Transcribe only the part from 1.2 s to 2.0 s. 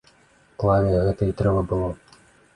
і трэба было.